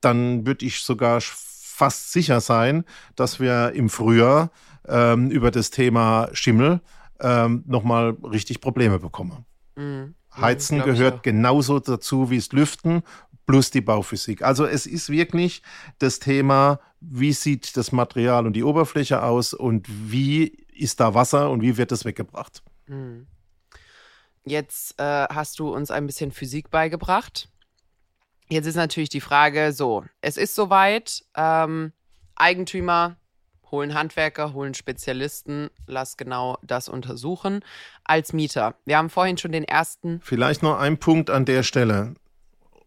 [0.00, 4.50] dann würde ich sogar fast sicher sein, dass wir im Frühjahr
[4.88, 6.80] ähm, über das Thema Schimmel
[7.20, 9.44] ähm, nochmal richtig Probleme bekommen.
[9.76, 10.14] Mhm.
[10.36, 13.02] Heizen ja, gehört genauso dazu wie das Lüften
[13.46, 14.42] plus die Bauphysik.
[14.42, 15.62] Also es ist wirklich
[15.98, 21.50] das Thema, wie sieht das Material und die Oberfläche aus und wie ist da Wasser
[21.50, 22.62] und wie wird das weggebracht.
[22.86, 23.26] Hm.
[24.44, 27.48] Jetzt äh, hast du uns ein bisschen Physik beigebracht.
[28.48, 31.92] Jetzt ist natürlich die Frage so, es ist soweit, ähm,
[32.36, 33.16] Eigentümer
[33.70, 37.60] holen Handwerker, holen Spezialisten, lass genau das untersuchen
[38.04, 38.74] als Mieter.
[38.84, 40.20] Wir haben vorhin schon den ersten.
[40.22, 42.14] Vielleicht noch ein Punkt an der Stelle.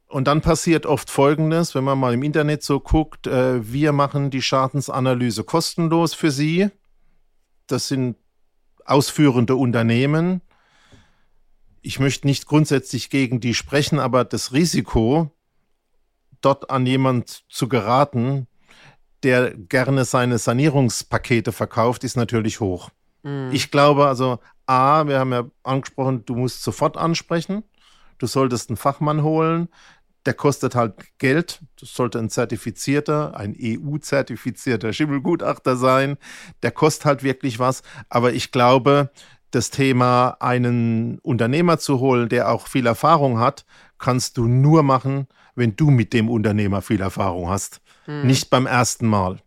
[0.08, 4.30] Und dann passiert oft Folgendes, wenn man mal im Internet so guckt, äh, wir machen
[4.30, 6.69] die Schadensanalyse kostenlos für Sie.
[7.65, 8.17] Das sind
[8.86, 10.41] ausführende Unternehmen.
[11.82, 15.32] Ich möchte nicht grundsätzlich gegen die sprechen, aber das Risiko,
[16.41, 18.48] dort an jemand zu geraten,
[19.23, 22.89] der gerne seine Sanierungspakete verkauft, ist natürlich hoch.
[23.23, 23.49] Mhm.
[23.51, 27.63] Ich glaube also, A, wir haben ja angesprochen, du musst sofort ansprechen.
[28.17, 29.69] Du solltest einen Fachmann holen.
[30.25, 31.59] Der kostet halt Geld.
[31.79, 36.17] Das sollte ein zertifizierter, ein EU-zertifizierter Schimmelgutachter sein.
[36.62, 37.81] Der kostet halt wirklich was.
[38.09, 39.12] Aber ich glaube,
[39.51, 43.65] das Thema, einen Unternehmer zu holen, der auch viel Erfahrung hat,
[43.99, 47.81] kannst du nur machen, wenn du mit dem Unternehmer viel Erfahrung hast.
[48.05, 48.27] Hm.
[48.27, 49.39] Nicht beim ersten Mal.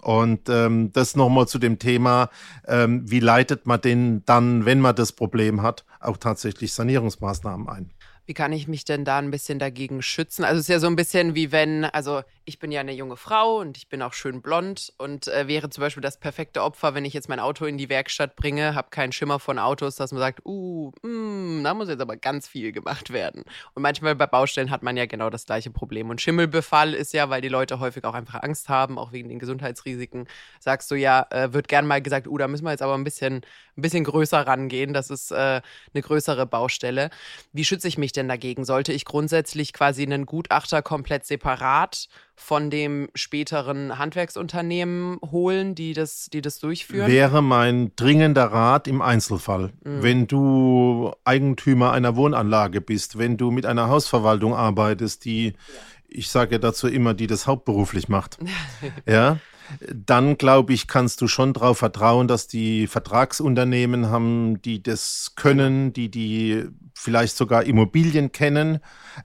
[0.00, 2.30] Und ähm, das nochmal zu dem Thema,
[2.66, 7.90] ähm, wie leitet man denn dann, wenn man das Problem hat, auch tatsächlich Sanierungsmaßnahmen ein?
[8.26, 10.44] Wie kann ich mich denn da ein bisschen dagegen schützen?
[10.44, 13.16] Also es ist ja so ein bisschen wie wenn, also ich bin ja eine junge
[13.16, 16.96] Frau und ich bin auch schön blond und äh, wäre zum Beispiel das perfekte Opfer,
[16.96, 20.10] wenn ich jetzt mein Auto in die Werkstatt bringe, habe keinen Schimmer von Autos, dass
[20.10, 23.44] man sagt, uh, mm, da muss jetzt aber ganz viel gemacht werden.
[23.74, 26.10] Und manchmal bei Baustellen hat man ja genau das gleiche Problem.
[26.10, 29.38] Und Schimmelbefall ist ja, weil die Leute häufig auch einfach Angst haben, auch wegen den
[29.38, 30.26] Gesundheitsrisiken,
[30.58, 33.04] sagst du ja, äh, wird gern mal gesagt, uh, da müssen wir jetzt aber ein
[33.04, 33.42] bisschen,
[33.76, 34.92] ein bisschen größer rangehen.
[34.92, 35.60] Das ist äh,
[35.94, 37.10] eine größere Baustelle.
[37.52, 38.64] Wie schütze ich mich denn dagegen?
[38.64, 42.08] Sollte ich grundsätzlich quasi einen Gutachter komplett separat
[42.40, 47.10] von dem späteren Handwerksunternehmen holen, die das, die das durchführen?
[47.10, 49.72] Wäre mein dringender Rat im Einzelfall.
[49.84, 50.02] Mhm.
[50.02, 55.52] Wenn du Eigentümer einer Wohnanlage bist, wenn du mit einer Hausverwaltung arbeitest, die, ja.
[56.08, 58.38] ich sage dazu immer, die das hauptberuflich macht.
[59.06, 59.38] ja
[59.94, 65.92] dann glaube ich, kannst du schon darauf vertrauen, dass die Vertragsunternehmen haben, die das können,
[65.92, 66.64] die die
[67.00, 68.80] vielleicht sogar Immobilien kennen,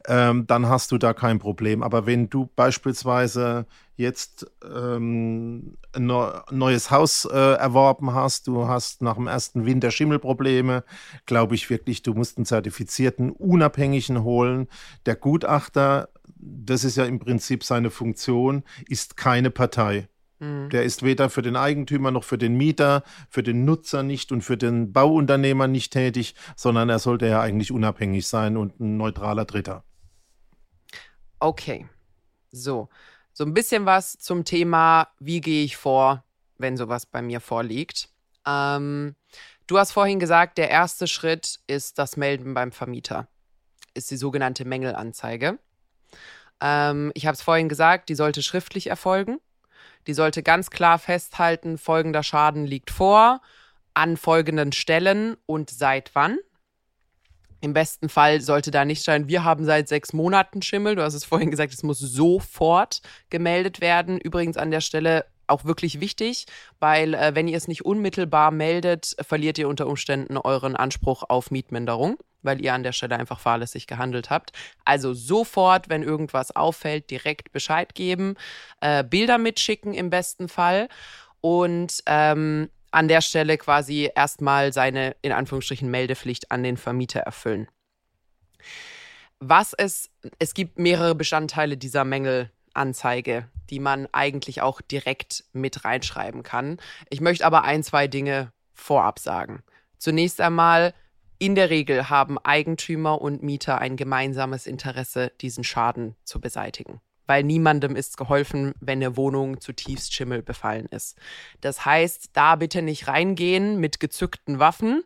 [0.07, 1.83] ähm, dann hast du da kein Problem.
[1.83, 3.65] Aber wenn du beispielsweise
[3.97, 6.11] jetzt ähm, ein
[6.51, 10.83] neues Haus äh, erworben hast, du hast nach dem ersten Winter Schimmelprobleme,
[11.25, 14.67] glaube ich wirklich, du musst einen zertifizierten Unabhängigen holen.
[15.05, 20.07] Der Gutachter, das ist ja im Prinzip seine Funktion, ist keine Partei.
[20.39, 20.69] Mhm.
[20.69, 24.41] Der ist weder für den Eigentümer noch für den Mieter, für den Nutzer nicht und
[24.41, 29.45] für den Bauunternehmer nicht tätig, sondern er sollte ja eigentlich unabhängig sein und ein neutraler
[29.45, 29.83] Dritter.
[31.39, 31.87] Okay.
[32.51, 32.89] So.
[33.33, 36.23] So ein bisschen was zum Thema, wie gehe ich vor,
[36.57, 38.09] wenn sowas bei mir vorliegt.
[38.45, 39.15] Ähm,
[39.67, 43.27] du hast vorhin gesagt, der erste Schritt ist das Melden beim Vermieter.
[43.93, 45.59] Ist die sogenannte Mängelanzeige.
[46.61, 49.39] Ähm, ich habe es vorhin gesagt, die sollte schriftlich erfolgen.
[50.07, 53.41] Die sollte ganz klar festhalten, folgender Schaden liegt vor,
[53.93, 56.37] an folgenden Stellen und seit wann.
[57.61, 60.95] Im besten Fall sollte da nicht sein, wir haben seit sechs Monaten Schimmel.
[60.95, 64.19] Du hast es vorhin gesagt, es muss sofort gemeldet werden.
[64.19, 66.45] Übrigens an der Stelle auch wirklich wichtig,
[66.79, 71.51] weil äh, wenn ihr es nicht unmittelbar meldet, verliert ihr unter Umständen euren Anspruch auf
[71.51, 74.51] Mietminderung weil ihr an der Stelle einfach fahrlässig gehandelt habt.
[74.85, 78.35] Also sofort, wenn irgendwas auffällt, direkt Bescheid geben,
[78.81, 80.87] äh, Bilder mitschicken im besten Fall
[81.41, 87.67] und ähm, an der Stelle quasi erstmal seine in Anführungsstrichen Meldepflicht an den Vermieter erfüllen.
[89.39, 96.43] Was es, es gibt mehrere Bestandteile dieser Mängelanzeige, die man eigentlich auch direkt mit reinschreiben
[96.43, 96.77] kann.
[97.09, 99.63] Ich möchte aber ein, zwei Dinge vorab sagen.
[99.97, 100.93] Zunächst einmal,
[101.37, 107.01] in der Regel haben Eigentümer und Mieter ein gemeinsames Interesse, diesen Schaden zu beseitigen.
[107.27, 111.17] Weil niemandem ist geholfen, wenn eine Wohnung zutiefst Schimmel befallen ist.
[111.61, 115.03] Das heißt, da bitte nicht reingehen mit gezückten Waffen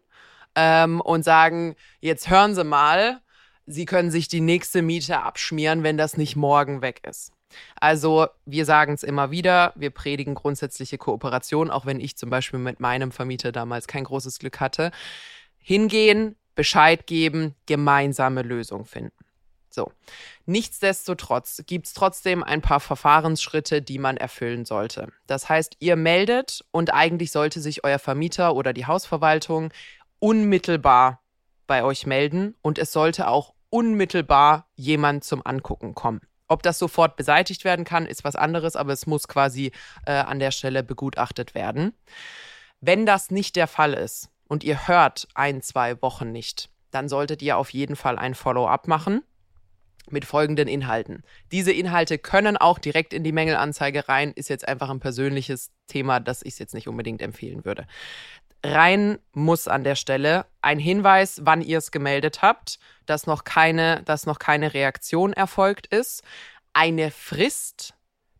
[0.55, 3.21] ähm, und sagen, jetzt hören Sie mal,
[3.65, 7.31] Sie können sich die nächste Miete abschmieren, wenn das nicht morgen weg ist.
[7.79, 12.59] Also wir sagen es immer wieder, wir predigen grundsätzliche Kooperation, auch wenn ich zum Beispiel
[12.59, 14.91] mit meinem Vermieter damals kein großes Glück hatte
[15.59, 19.13] hingehen, Bescheid geben, gemeinsame Lösung finden.
[19.69, 19.91] So.
[20.45, 25.09] Nichtsdestotrotz gibt es trotzdem ein paar Verfahrensschritte, die man erfüllen sollte.
[25.27, 29.71] Das heißt, ihr meldet und eigentlich sollte sich euer Vermieter oder die Hausverwaltung
[30.17, 31.21] unmittelbar
[31.67, 36.21] bei euch melden und es sollte auch unmittelbar jemand zum Angucken kommen.
[36.47, 39.71] Ob das sofort beseitigt werden kann, ist was anderes, aber es muss quasi
[40.05, 41.93] äh, an der Stelle begutachtet werden.
[42.81, 47.41] Wenn das nicht der Fall ist, und ihr hört ein, zwei Wochen nicht, dann solltet
[47.41, 49.23] ihr auf jeden Fall ein Follow-up machen
[50.09, 51.23] mit folgenden Inhalten.
[51.51, 56.19] Diese Inhalte können auch direkt in die Mängelanzeige rein, ist jetzt einfach ein persönliches Thema,
[56.19, 57.85] das ich jetzt nicht unbedingt empfehlen würde.
[58.63, 64.01] Rein muss an der Stelle ein Hinweis, wann ihr es gemeldet habt, dass noch keine,
[64.03, 66.23] dass noch keine Reaktion erfolgt ist,
[66.73, 67.93] eine Frist,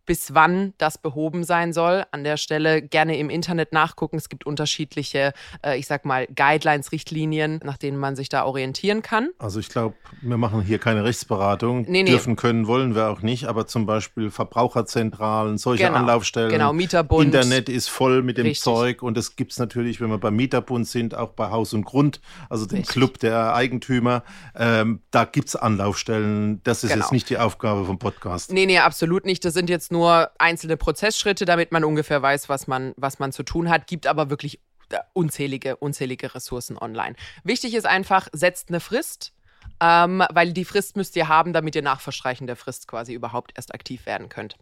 [0.10, 2.04] bis wann das behoben sein soll.
[2.10, 4.18] An der Stelle gerne im Internet nachgucken.
[4.18, 9.04] Es gibt unterschiedliche, äh, ich sag mal, Guidelines, Richtlinien, nach denen man sich da orientieren
[9.04, 9.30] kann.
[9.38, 11.86] Also ich glaube, wir machen hier keine Rechtsberatung.
[11.88, 12.10] Nee, nee.
[12.10, 13.46] Dürfen können, wollen wir auch nicht.
[13.46, 16.50] Aber zum Beispiel Verbraucherzentralen, solche genau, Anlaufstellen.
[16.50, 17.26] Genau, Mieterbund.
[17.26, 18.64] Internet ist voll mit dem Richtig.
[18.64, 19.04] Zeug.
[19.04, 22.20] Und es gibt es natürlich, wenn wir beim Mieterbund sind, auch bei Haus und Grund,
[22.50, 22.96] also dem Richtig.
[22.96, 24.24] Club der Eigentümer.
[24.56, 26.62] Ähm, da gibt es Anlaufstellen.
[26.64, 27.04] Das ist genau.
[27.04, 28.52] jetzt nicht die Aufgabe vom Podcast.
[28.52, 29.46] Nee, nee, absolut nicht.
[29.46, 33.34] Das sind jetzt nur nur einzelne Prozessschritte, damit man ungefähr weiß, was man, was man
[33.34, 37.16] zu tun hat, gibt aber wirklich äh, unzählige, unzählige Ressourcen online.
[37.44, 39.34] Wichtig ist einfach, setzt eine Frist,
[39.82, 43.52] ähm, weil die Frist müsst ihr haben, damit ihr nach Verstreichen der Frist quasi überhaupt
[43.56, 44.56] erst aktiv werden könnt.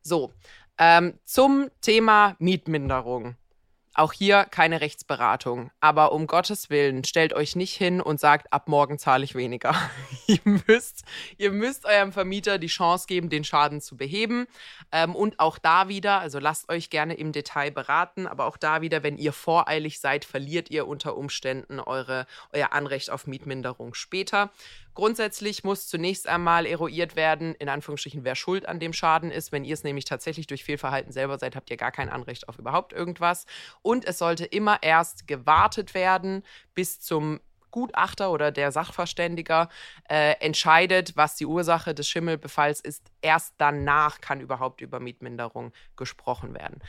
[0.00, 0.32] So,
[0.78, 3.36] ähm, zum Thema Mietminderung.
[3.92, 5.72] Auch hier keine Rechtsberatung.
[5.80, 9.74] Aber um Gottes Willen, stellt euch nicht hin und sagt, ab morgen zahle ich weniger.
[10.26, 11.04] ihr, müsst,
[11.38, 14.46] ihr müsst eurem Vermieter die Chance geben, den Schaden zu beheben.
[14.92, 18.80] Ähm, und auch da wieder, also lasst euch gerne im Detail beraten, aber auch da
[18.80, 24.50] wieder, wenn ihr voreilig seid, verliert ihr unter Umständen eure, euer Anrecht auf Mietminderung später.
[25.00, 29.50] Grundsätzlich muss zunächst einmal eruiert werden, in Anführungsstrichen, wer schuld an dem Schaden ist.
[29.50, 32.58] Wenn ihr es nämlich tatsächlich durch Fehlverhalten selber seid, habt ihr gar kein Anrecht auf
[32.58, 33.46] überhaupt irgendwas.
[33.80, 36.42] Und es sollte immer erst gewartet werden
[36.74, 39.70] bis zum Gutachter oder der Sachverständiger
[40.06, 43.10] äh, entscheidet, was die Ursache des Schimmelbefalls ist.
[43.22, 46.82] Erst danach kann überhaupt über Mietminderung gesprochen werden.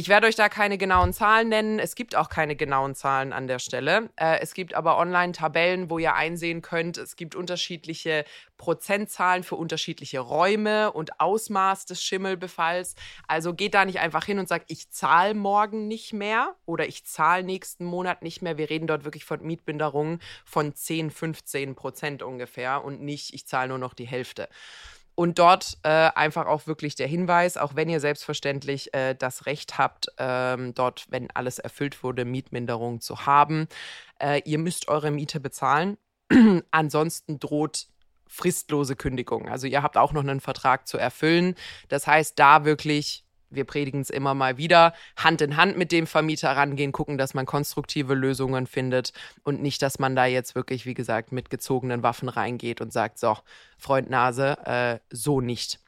[0.00, 1.78] Ich werde euch da keine genauen Zahlen nennen.
[1.78, 4.08] Es gibt auch keine genauen Zahlen an der Stelle.
[4.16, 8.24] Äh, es gibt aber Online-Tabellen, wo ihr einsehen könnt, es gibt unterschiedliche
[8.56, 12.94] Prozentzahlen für unterschiedliche Räume und Ausmaß des Schimmelbefalls.
[13.28, 17.04] Also geht da nicht einfach hin und sagt, ich zahle morgen nicht mehr oder ich
[17.04, 18.56] zahle nächsten Monat nicht mehr.
[18.56, 23.68] Wir reden dort wirklich von Mietbinderungen von 10, 15 Prozent ungefähr und nicht, ich zahle
[23.68, 24.48] nur noch die Hälfte.
[25.20, 29.76] Und dort äh, einfach auch wirklich der Hinweis, auch wenn ihr selbstverständlich äh, das Recht
[29.76, 33.68] habt, ähm, dort, wenn alles erfüllt wurde, Mietminderung zu haben,
[34.18, 35.98] äh, ihr müsst eure Miete bezahlen.
[36.70, 37.88] Ansonsten droht
[38.26, 39.46] fristlose Kündigung.
[39.46, 41.54] Also ihr habt auch noch einen Vertrag zu erfüllen.
[41.90, 46.06] Das heißt, da wirklich wir predigen es immer mal wieder, Hand in Hand mit dem
[46.06, 50.86] Vermieter rangehen, gucken, dass man konstruktive Lösungen findet und nicht, dass man da jetzt wirklich,
[50.86, 53.36] wie gesagt, mit gezogenen Waffen reingeht und sagt, so,
[53.78, 55.80] Freund Nase, äh, so nicht.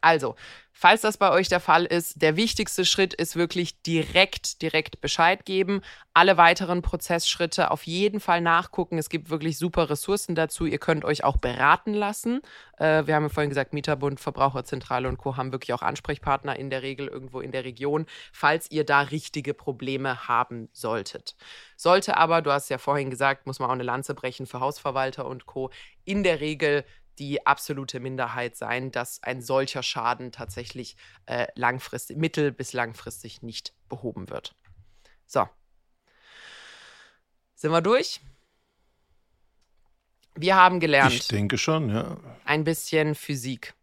[0.00, 0.36] Also,
[0.72, 5.44] falls das bei euch der Fall ist, der wichtigste Schritt ist wirklich direkt, direkt Bescheid
[5.44, 5.80] geben.
[6.14, 8.96] Alle weiteren Prozessschritte auf jeden Fall nachgucken.
[8.98, 10.66] Es gibt wirklich super Ressourcen dazu.
[10.66, 12.40] Ihr könnt euch auch beraten lassen.
[12.76, 15.36] Äh, wir haben ja vorhin gesagt, Mieterbund, Verbraucherzentrale und Co.
[15.36, 19.54] haben wirklich auch Ansprechpartner in der Regel irgendwo in der Region, falls ihr da richtige
[19.54, 21.34] Probleme haben solltet.
[21.76, 25.26] Sollte aber, du hast ja vorhin gesagt, muss man auch eine Lanze brechen für Hausverwalter
[25.26, 25.70] und Co.
[26.04, 26.84] In der Regel
[27.18, 33.74] die absolute Minderheit sein, dass ein solcher Schaden tatsächlich äh, langfristig, mittel- bis langfristig nicht
[33.88, 34.54] behoben wird.
[35.26, 35.48] So.
[37.54, 38.20] Sind wir durch?
[40.36, 41.12] Wir haben gelernt.
[41.12, 42.16] Ich denke schon, ja.
[42.44, 43.74] Ein bisschen Physik.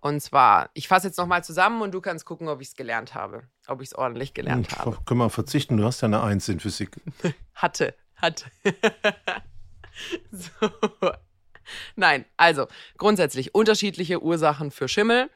[0.00, 3.14] Und zwar, ich fasse jetzt nochmal zusammen und du kannst gucken, ob ich es gelernt
[3.14, 3.44] habe.
[3.66, 4.98] Ob ich es ordentlich gelernt hm, habe.
[5.04, 7.00] Können wir verzichten, du hast ja eine Eins in Physik.
[7.54, 8.46] hatte, hatte.
[10.30, 10.50] so,
[11.96, 15.30] Nein, also grundsätzlich unterschiedliche Ursachen für Schimmel.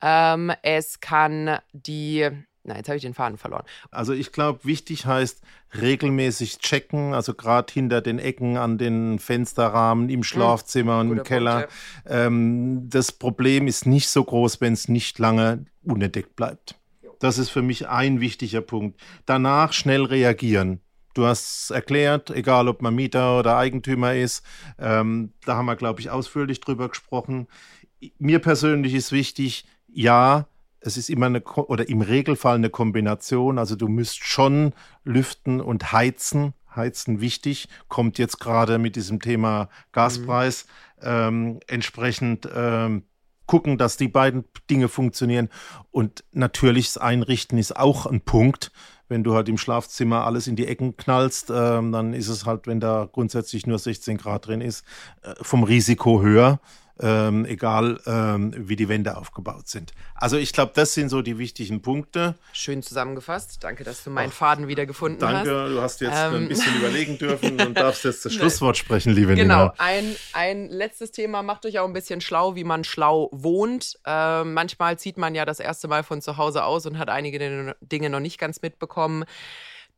[0.00, 2.30] Ähm, es kann die
[2.66, 3.64] Nein, jetzt habe ich den Faden verloren.
[3.90, 5.42] Also ich glaube, wichtig heißt
[5.78, 11.18] regelmäßig checken, also gerade hinter den Ecken, an den Fensterrahmen, im hm, Schlafzimmer hm, und
[11.18, 11.68] im Keller.
[12.06, 16.76] Ähm, das Problem ist nicht so groß, wenn es nicht lange unentdeckt bleibt.
[17.18, 18.98] Das ist für mich ein wichtiger Punkt.
[19.26, 20.80] Danach schnell reagieren.
[21.14, 24.44] Du hast erklärt, egal ob man Mieter oder Eigentümer ist,
[24.78, 27.46] ähm, da haben wir, glaube ich, ausführlich drüber gesprochen.
[28.18, 30.46] Mir persönlich ist wichtig, ja,
[30.80, 33.58] es ist immer eine oder im Regelfall eine Kombination.
[33.58, 34.72] Also du müsst schon
[35.04, 36.52] lüften und heizen.
[36.74, 40.66] Heizen wichtig, kommt jetzt gerade mit diesem Thema Gaspreis
[41.00, 41.06] mhm.
[41.06, 43.04] ähm, entsprechend ähm,
[43.46, 45.48] gucken, dass die beiden Dinge funktionieren.
[45.90, 48.72] Und natürlich das Einrichten ist auch ein Punkt
[49.14, 52.66] wenn du halt im Schlafzimmer alles in die Ecken knallst, ähm, dann ist es halt,
[52.66, 54.84] wenn da grundsätzlich nur 16 Grad drin ist,
[55.22, 56.58] äh, vom Risiko höher
[57.00, 59.92] ähm, egal ähm, wie die Wände aufgebaut sind.
[60.14, 62.36] Also ich glaube, das sind so die wichtigen Punkte.
[62.52, 63.64] Schön zusammengefasst.
[63.64, 65.46] Danke, dass du meinen Ach, Faden wieder gefunden danke, hast.
[65.48, 69.12] Danke, du hast jetzt ähm, ein bisschen überlegen dürfen und darfst jetzt das Schlusswort sprechen,
[69.12, 69.54] liebe genau.
[69.54, 69.68] Nina.
[69.68, 73.98] Genau, ein, ein letztes Thema macht euch auch ein bisschen schlau, wie man schlau wohnt.
[74.06, 77.74] Äh, manchmal zieht man ja das erste Mal von zu Hause aus und hat einige
[77.80, 79.24] Dinge noch nicht ganz mitbekommen.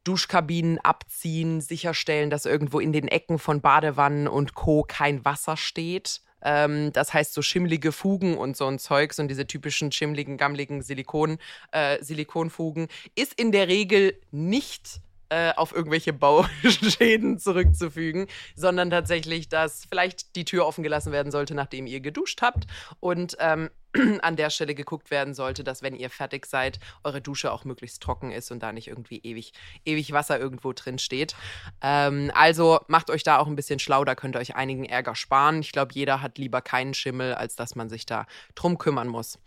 [0.05, 4.85] Duschkabinen abziehen, sicherstellen, dass irgendwo in den Ecken von Badewannen und Co.
[4.87, 6.21] kein Wasser steht.
[6.47, 10.81] Ähm, das heißt, so schimmlige Fugen und so ein Zeugs und diese typischen schimmligen, gammligen
[10.81, 11.39] Silikon,
[11.73, 19.85] äh, Silikonfugen ist in der Regel nicht äh, auf irgendwelche Bauschäden zurückzufügen, sondern tatsächlich, dass
[19.89, 22.67] vielleicht die Tür offen gelassen werden sollte, nachdem ihr geduscht habt
[23.01, 23.71] und ähm,
[24.23, 28.03] an der Stelle geguckt werden sollte, dass wenn ihr fertig seid, eure Dusche auch möglichst
[28.03, 29.53] trocken ist und da nicht irgendwie ewig,
[29.85, 31.35] ewig Wasser irgendwo drin steht.
[31.83, 35.15] Ähm, also macht euch da auch ein bisschen schlau, da könnt ihr euch einigen Ärger
[35.15, 35.61] sparen.
[35.61, 39.39] Ich glaube, jeder hat lieber keinen Schimmel, als dass man sich da drum kümmern muss.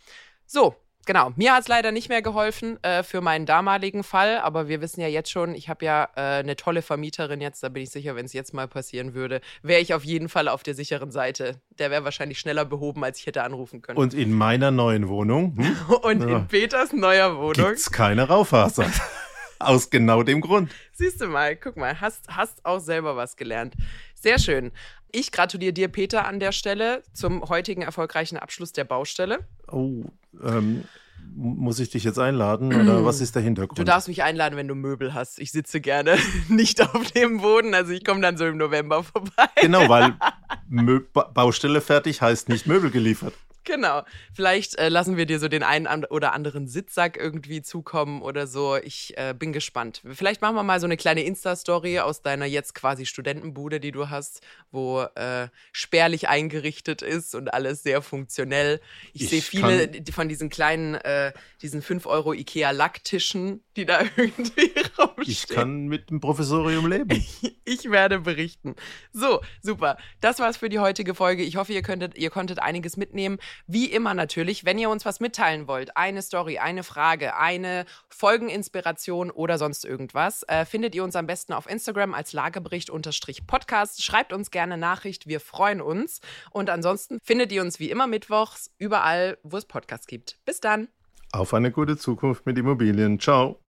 [0.46, 4.68] So, genau, mir hat es leider nicht mehr geholfen äh, für meinen damaligen Fall, aber
[4.68, 7.84] wir wissen ja jetzt schon, ich habe ja äh, eine tolle Vermieterin jetzt, da bin
[7.84, 10.76] ich sicher, wenn es jetzt mal passieren würde, wäre ich auf jeden Fall auf der
[10.76, 11.60] sicheren Seite.
[11.78, 13.98] Der wäre wahrscheinlich schneller behoben, als ich hätte anrufen können.
[13.98, 15.56] Und in meiner neuen Wohnung?
[15.58, 15.78] Hm?
[16.02, 16.38] Und ja.
[16.38, 17.68] in Peters neuer Wohnung?
[17.68, 18.86] Gibt's keine Raufaser.
[19.60, 20.72] Aus genau dem Grund.
[20.94, 23.76] Siehst du mal, guck mal, hast, hast auch selber was gelernt.
[24.22, 24.72] Sehr schön.
[25.12, 29.40] Ich gratuliere dir, Peter, an der Stelle zum heutigen erfolgreichen Abschluss der Baustelle.
[29.72, 30.04] Oh,
[30.44, 30.84] ähm,
[31.36, 33.80] muss ich dich jetzt einladen oder was ist der Hintergrund?
[33.80, 35.40] Du darfst mich einladen, wenn du Möbel hast.
[35.40, 36.18] Ich sitze gerne
[36.50, 39.48] nicht auf dem Boden, also ich komme dann so im November vorbei.
[39.62, 40.16] Genau, weil
[40.68, 41.02] Mö
[41.34, 43.34] Baustelle fertig heißt nicht Möbel geliefert.
[43.70, 44.02] Genau.
[44.34, 48.78] Vielleicht äh, lassen wir dir so den einen oder anderen Sitzsack irgendwie zukommen oder so.
[48.78, 50.02] Ich äh, bin gespannt.
[50.12, 54.10] Vielleicht machen wir mal so eine kleine Insta-Story aus deiner jetzt quasi Studentenbude, die du
[54.10, 54.42] hast,
[54.72, 58.82] wo äh, spärlich eingerichtet ist und alles sehr funktionell.
[59.14, 64.02] Ich, ich sehe viele von diesen kleinen, äh, diesen 5 Euro Ikea Lacktischen, die da
[64.18, 65.16] irgendwie rumstehen.
[65.28, 67.24] Ich kann mit dem Professorium leben.
[67.66, 68.76] ich werde berichten.
[69.14, 69.98] So, super.
[70.22, 71.44] Das war's für die heutige Folge.
[71.44, 73.38] Ich hoffe, ihr könntet, ihr konntet einiges mitnehmen.
[73.68, 79.32] Wie immer natürlich, wenn ihr uns was mitteilen wollt, eine Story, eine Frage, eine Folgeninspiration
[79.32, 84.04] oder sonst irgendwas, äh, findet ihr uns am besten auf Instagram als Lagebericht-Podcast.
[84.04, 86.22] Schreibt uns gerne Nachricht, wir freuen uns.
[86.52, 90.38] Und ansonsten findet ihr uns wie immer mittwochs überall, wo es Podcasts gibt.
[90.46, 90.88] Bis dann.
[91.32, 93.20] Auf eine gute Zukunft mit Immobilien.
[93.20, 93.60] Ciao.